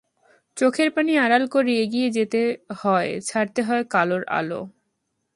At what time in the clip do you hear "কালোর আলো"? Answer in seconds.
3.89-4.61